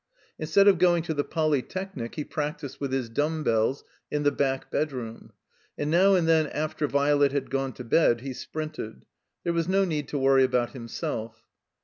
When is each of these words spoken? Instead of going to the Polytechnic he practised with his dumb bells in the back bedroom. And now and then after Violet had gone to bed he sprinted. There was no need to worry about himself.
Instead 0.39 0.67
of 0.67 0.79
going 0.79 1.03
to 1.03 1.13
the 1.13 1.23
Polytechnic 1.23 2.15
he 2.15 2.23
practised 2.23 2.79
with 2.81 2.91
his 2.91 3.07
dumb 3.07 3.43
bells 3.43 3.83
in 4.09 4.23
the 4.23 4.31
back 4.31 4.71
bedroom. 4.71 5.31
And 5.77 5.91
now 5.91 6.15
and 6.15 6.27
then 6.27 6.47
after 6.47 6.87
Violet 6.87 7.33
had 7.33 7.51
gone 7.51 7.73
to 7.73 7.83
bed 7.83 8.21
he 8.21 8.33
sprinted. 8.33 9.05
There 9.43 9.53
was 9.53 9.67
no 9.67 9.85
need 9.85 10.07
to 10.07 10.17
worry 10.17 10.43
about 10.43 10.71
himself. 10.71 11.43